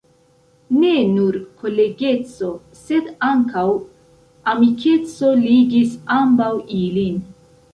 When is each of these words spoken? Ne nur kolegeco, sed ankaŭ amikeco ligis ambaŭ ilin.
Ne 0.75 0.93
nur 1.09 1.35
kolegeco, 1.63 2.49
sed 2.79 3.11
ankaŭ 3.27 3.67
amikeco 4.55 5.33
ligis 5.45 5.97
ambaŭ 6.17 6.53
ilin. 6.83 7.23